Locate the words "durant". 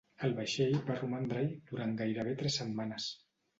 1.73-1.95